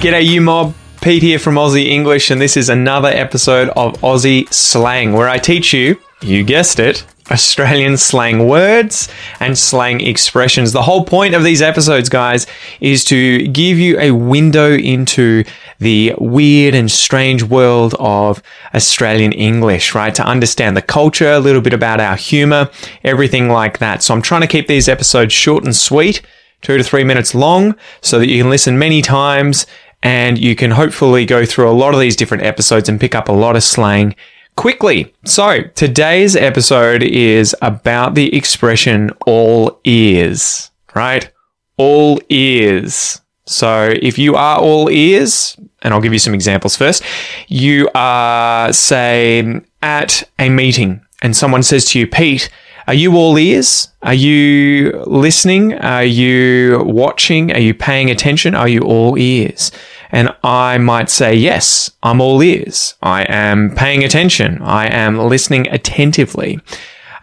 [0.00, 0.74] G'day, you mob.
[1.00, 5.38] Pete here from Aussie English, and this is another episode of Aussie Slang, where I
[5.38, 9.08] teach you, you guessed it, Australian slang words
[9.40, 10.72] and slang expressions.
[10.72, 12.46] The whole point of these episodes, guys,
[12.80, 15.44] is to give you a window into
[15.78, 18.42] the weird and strange world of
[18.74, 20.14] Australian English, right?
[20.14, 22.70] To understand the culture, a little bit about our humor,
[23.04, 24.02] everything like that.
[24.02, 26.22] So I'm trying to keep these episodes short and sweet
[26.62, 29.66] two to three minutes long so that you can listen many times
[30.02, 33.28] and you can hopefully go through a lot of these different episodes and pick up
[33.28, 34.14] a lot of slang
[34.58, 35.14] quickly.
[35.24, 41.30] So, today's episode is about the expression all ears, right?
[41.76, 43.20] All ears.
[43.46, 47.04] So, if you are all ears, and I'll give you some examples first,
[47.46, 52.50] you are, say, at a meeting and someone says to you, Pete,
[52.88, 53.88] are you all ears?
[54.02, 55.74] Are you listening?
[55.74, 57.52] Are you watching?
[57.52, 58.56] Are you paying attention?
[58.56, 59.70] Are you all ears?
[60.10, 62.94] And I might say, yes, I'm all ears.
[63.02, 64.62] I am paying attention.
[64.62, 66.60] I am listening attentively.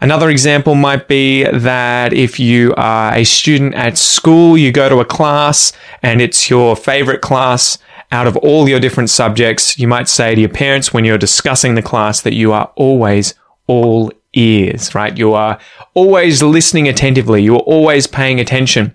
[0.00, 5.00] Another example might be that if you are a student at school, you go to
[5.00, 7.78] a class and it's your favorite class
[8.12, 11.74] out of all your different subjects, you might say to your parents when you're discussing
[11.74, 13.34] the class that you are always
[13.66, 15.16] all ears, right?
[15.16, 15.58] You are
[15.94, 17.42] always listening attentively.
[17.42, 18.94] You are always paying attention.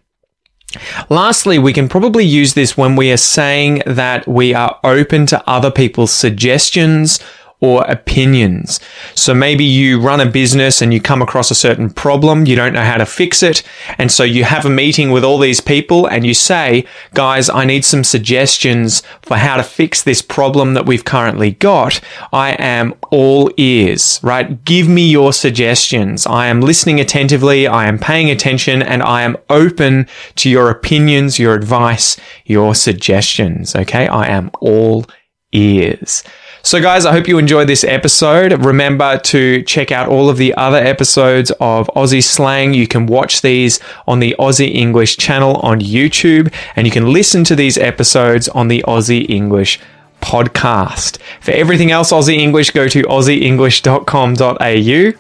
[1.09, 5.49] Lastly, we can probably use this when we are saying that we are open to
[5.49, 7.19] other people's suggestions
[7.61, 8.79] or opinions.
[9.13, 12.73] So maybe you run a business and you come across a certain problem, you don't
[12.73, 13.61] know how to fix it,
[13.99, 17.65] and so you have a meeting with all these people and you say, guys, I
[17.65, 22.01] need some suggestions for how to fix this problem that we've currently got.
[22.33, 24.65] I am all ears, right?
[24.65, 26.25] Give me your suggestions.
[26.25, 30.07] I am listening attentively, I am paying attention, and I am open
[30.37, 34.07] to your opinions, your advice, your suggestions, okay?
[34.07, 35.05] I am all
[35.51, 36.23] ears.
[36.63, 38.63] So, guys, I hope you enjoyed this episode.
[38.63, 42.75] Remember to check out all of the other episodes of Aussie Slang.
[42.75, 47.43] You can watch these on the Aussie English channel on YouTube, and you can listen
[47.45, 49.79] to these episodes on the Aussie English
[50.21, 51.17] podcast.
[51.41, 55.19] For everything else Aussie English, go to aussieenglish.com.au.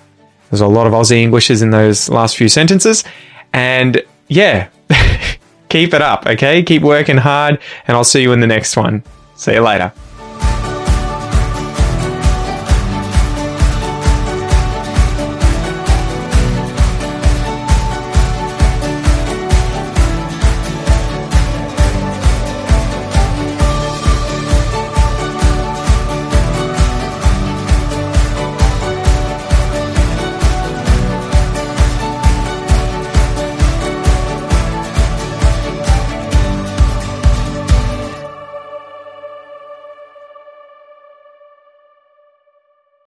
[0.51, 3.03] There's a lot of Aussie Englishes in those last few sentences.
[3.51, 4.67] And yeah,
[5.69, 6.61] keep it up, okay?
[6.61, 9.03] Keep working hard, and I'll see you in the next one.
[9.35, 9.91] See you later.